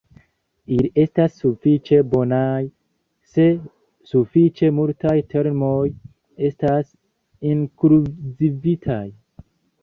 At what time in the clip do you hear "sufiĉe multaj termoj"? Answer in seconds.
4.13-5.83